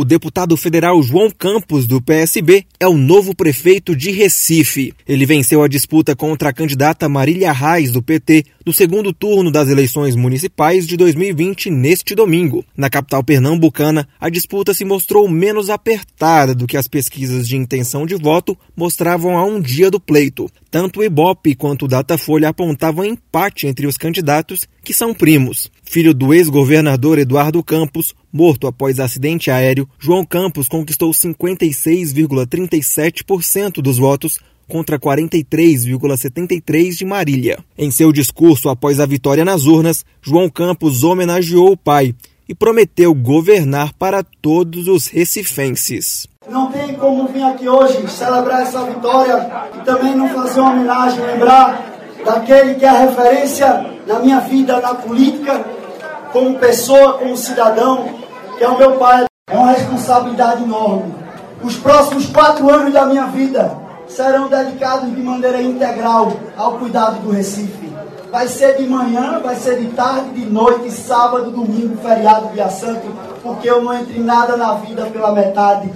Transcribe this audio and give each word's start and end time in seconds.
O 0.00 0.04
deputado 0.06 0.56
federal 0.56 1.02
João 1.02 1.30
Campos, 1.30 1.86
do 1.86 2.00
PSB, 2.00 2.64
é 2.80 2.88
o 2.88 2.96
novo 2.96 3.34
prefeito 3.34 3.94
de 3.94 4.10
Recife. 4.10 4.94
Ele 5.06 5.26
venceu 5.26 5.62
a 5.62 5.68
disputa 5.68 6.16
contra 6.16 6.48
a 6.48 6.52
candidata 6.54 7.06
Marília 7.06 7.52
Reis, 7.52 7.92
do 7.92 8.02
PT, 8.02 8.46
no 8.64 8.72
segundo 8.72 9.12
turno 9.12 9.50
das 9.50 9.68
eleições 9.68 10.16
municipais 10.16 10.86
de 10.86 10.96
2020, 10.96 11.70
neste 11.70 12.14
domingo. 12.14 12.64
Na 12.74 12.88
capital 12.88 13.22
pernambucana, 13.22 14.08
a 14.18 14.30
disputa 14.30 14.72
se 14.72 14.86
mostrou 14.86 15.28
menos 15.28 15.68
apertada 15.68 16.54
do 16.54 16.66
que 16.66 16.78
as 16.78 16.88
pesquisas 16.88 17.46
de 17.46 17.58
intenção 17.58 18.06
de 18.06 18.14
voto 18.14 18.56
mostravam 18.74 19.36
a 19.36 19.44
um 19.44 19.60
dia 19.60 19.90
do 19.90 20.00
pleito. 20.00 20.50
Tanto 20.70 21.00
o 21.00 21.04
Ibope 21.04 21.54
quanto 21.54 21.84
o 21.84 21.88
Datafolha 21.88 22.48
apontavam 22.48 23.04
empate 23.04 23.66
entre 23.66 23.86
os 23.86 23.98
candidatos, 23.98 24.66
que 24.82 24.94
são 24.94 25.12
primos. 25.12 25.70
Filho 25.82 26.14
do 26.14 26.32
ex-governador 26.32 27.18
Eduardo 27.18 27.62
Campos, 27.62 28.14
morto 28.32 28.66
após 28.66 28.98
acidente 29.00 29.50
aéreo, 29.50 29.86
João 29.98 30.24
Campos 30.24 30.68
conquistou 30.68 31.10
56,37% 31.10 33.82
dos 33.82 33.98
votos 33.98 34.38
contra 34.68 34.98
43,73% 34.98 36.96
de 36.96 37.04
Marília. 37.04 37.58
Em 37.76 37.90
seu 37.90 38.10
discurso 38.12 38.68
após 38.68 39.00
a 39.00 39.06
vitória 39.06 39.44
nas 39.44 39.66
urnas, 39.66 40.04
João 40.22 40.48
Campos 40.48 41.02
homenageou 41.02 41.72
o 41.72 41.76
pai 41.76 42.14
e 42.48 42.54
prometeu 42.54 43.12
governar 43.14 43.92
para 43.94 44.22
todos 44.42 44.86
os 44.88 45.06
recifenses. 45.06 46.28
Não 46.48 46.72
tem 46.72 46.94
como 46.94 47.28
vir 47.28 47.42
aqui 47.42 47.68
hoje 47.68 48.08
celebrar 48.08 48.62
essa 48.62 48.82
vitória 48.84 49.68
e 49.78 49.84
também 49.84 50.16
não 50.16 50.30
fazer 50.30 50.60
uma 50.60 50.72
homenagem, 50.72 51.22
lembrar 51.24 52.00
daquele 52.24 52.74
que 52.74 52.84
é 52.84 52.90
referência 52.90 53.86
na 54.06 54.18
minha 54.20 54.40
vida, 54.40 54.80
na 54.80 54.94
política, 54.94 55.64
como 56.32 56.58
pessoa, 56.58 57.14
como 57.14 57.36
cidadão, 57.36 58.08
que 58.56 58.64
é 58.64 58.68
o 58.68 58.78
meu 58.78 58.92
pai. 58.92 59.24
É 59.48 59.56
uma 59.56 59.72
responsabilidade 59.72 60.62
enorme. 60.62 61.14
Os 61.62 61.76
próximos 61.76 62.26
quatro 62.26 62.70
anos 62.70 62.92
da 62.92 63.04
minha 63.04 63.26
vida 63.26 63.76
serão 64.06 64.48
dedicados 64.48 65.14
de 65.14 65.22
maneira 65.22 65.60
integral 65.60 66.32
ao 66.56 66.78
cuidado 66.78 67.20
do 67.20 67.30
Recife. 67.30 67.90
Vai 68.30 68.46
ser 68.46 68.76
de 68.76 68.86
manhã, 68.86 69.40
vai 69.40 69.56
ser 69.56 69.80
de 69.80 69.88
tarde, 69.88 70.30
de 70.30 70.46
noite, 70.46 70.90
sábado, 70.92 71.50
domingo, 71.50 71.96
feriado, 72.00 72.52
dia 72.52 72.68
santo, 72.68 73.06
porque 73.42 73.68
eu 73.68 73.82
não 73.82 74.00
entrei 74.00 74.20
nada 74.20 74.56
na 74.56 74.74
vida 74.74 75.06
pela 75.06 75.32
metade. 75.32 75.90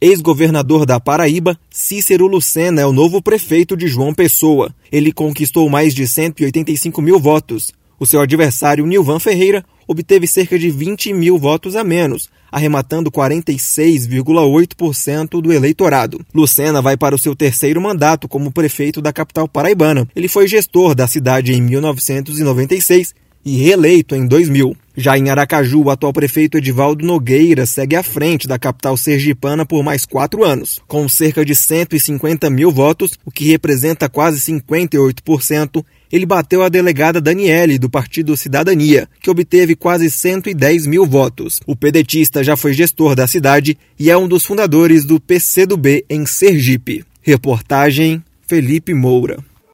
Ex-governador 0.00 0.86
da 0.86 1.00
Paraíba, 1.00 1.58
Cícero 1.70 2.26
Lucena 2.26 2.82
é 2.82 2.86
o 2.86 2.92
novo 2.92 3.20
prefeito 3.20 3.76
de 3.76 3.88
João 3.88 4.14
Pessoa. 4.14 4.70
Ele 4.92 5.12
conquistou 5.12 5.68
mais 5.68 5.92
de 5.92 6.06
185 6.06 7.02
mil 7.02 7.18
votos. 7.18 7.72
O 8.00 8.06
seu 8.06 8.20
adversário, 8.20 8.86
Nilvan 8.86 9.18
Ferreira, 9.18 9.64
obteve 9.86 10.26
cerca 10.26 10.58
de 10.58 10.70
20 10.70 11.12
mil 11.12 11.38
votos 11.38 11.74
a 11.74 11.82
menos, 11.82 12.28
arrematando 12.52 13.10
46,8% 13.10 15.40
do 15.40 15.52
eleitorado. 15.52 16.20
Lucena 16.32 16.80
vai 16.80 16.96
para 16.96 17.14
o 17.14 17.18
seu 17.18 17.34
terceiro 17.34 17.80
mandato 17.80 18.28
como 18.28 18.52
prefeito 18.52 19.02
da 19.02 19.12
capital 19.12 19.48
paraibana. 19.48 20.06
Ele 20.14 20.28
foi 20.28 20.46
gestor 20.46 20.94
da 20.94 21.08
cidade 21.08 21.52
em 21.52 21.60
1996 21.60 23.14
e 23.44 23.56
reeleito 23.56 24.14
em 24.14 24.26
2000. 24.26 24.76
Já 24.96 25.16
em 25.16 25.30
Aracaju, 25.30 25.84
o 25.84 25.90
atual 25.90 26.12
prefeito 26.12 26.58
Edivaldo 26.58 27.06
Nogueira 27.06 27.66
segue 27.66 27.96
à 27.96 28.02
frente 28.02 28.48
da 28.48 28.58
capital 28.58 28.96
sergipana 28.96 29.64
por 29.64 29.82
mais 29.82 30.04
quatro 30.04 30.44
anos, 30.44 30.80
com 30.86 31.08
cerca 31.08 31.44
de 31.44 31.54
150 31.54 32.50
mil 32.50 32.70
votos, 32.70 33.12
o 33.24 33.30
que 33.30 33.48
representa 33.48 34.08
quase 34.08 34.40
58%. 34.40 35.84
Ele 36.10 36.24
bateu 36.24 36.62
a 36.62 36.68
delegada 36.68 37.20
Daniele, 37.20 37.78
do 37.78 37.90
Partido 37.90 38.36
Cidadania, 38.36 39.08
que 39.20 39.30
obteve 39.30 39.74
quase 39.74 40.10
110 40.10 40.86
mil 40.86 41.04
votos. 41.04 41.60
O 41.66 41.76
pedetista 41.76 42.42
já 42.42 42.56
foi 42.56 42.72
gestor 42.72 43.14
da 43.14 43.26
cidade 43.26 43.76
e 43.98 44.10
é 44.10 44.16
um 44.16 44.28
dos 44.28 44.44
fundadores 44.44 45.04
do 45.04 45.20
PCdoB 45.20 46.04
em 46.08 46.24
Sergipe. 46.24 47.04
Reportagem 47.22 48.22
Felipe 48.46 48.94
Moura. 48.94 49.47